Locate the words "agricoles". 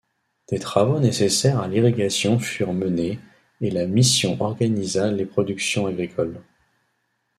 5.85-6.41